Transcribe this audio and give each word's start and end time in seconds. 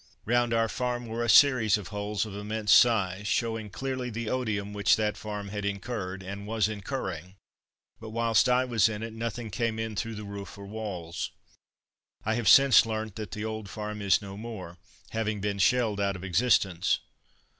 Round 0.25 0.51
about 0.51 0.59
our 0.61 0.67
farm 0.67 1.05
were 1.05 1.23
a 1.23 1.29
series 1.29 1.77
of 1.77 1.89
holes 1.89 2.25
of 2.25 2.35
immense 2.35 2.71
size, 2.73 3.27
showing 3.27 3.69
clearly 3.69 4.09
the 4.09 4.31
odium 4.31 4.73
which 4.73 4.95
that 4.95 5.15
farm 5.15 5.49
had 5.49 5.63
incurred, 5.63 6.23
and 6.23 6.47
was 6.47 6.67
incurring; 6.67 7.35
but, 7.99 8.09
whilst 8.09 8.49
I 8.49 8.65
was 8.65 8.89
in 8.89 9.03
it, 9.03 9.13
nothing 9.13 9.51
came 9.51 9.77
in 9.77 9.95
through 9.95 10.15
the 10.15 10.23
roof 10.23 10.57
or 10.57 10.65
walls. 10.65 11.29
I 12.25 12.33
have 12.33 12.49
since 12.49 12.83
learnt 12.83 13.15
that 13.17 13.29
that 13.29 13.43
old 13.45 13.69
farm 13.69 14.01
is 14.01 14.23
no 14.23 14.35
more, 14.37 14.79
having 15.11 15.39
been 15.39 15.59
shelled 15.59 16.01
out 16.01 16.15
of 16.15 16.23
existence. 16.23 16.97